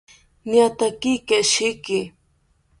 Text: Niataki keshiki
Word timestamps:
Niataki 0.49 1.11
keshiki 1.27 1.99